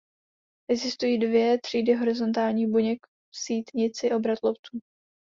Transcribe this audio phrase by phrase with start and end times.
[0.69, 4.79] Existují dvě třídy horizontálních buněk v sítnici obratlovců.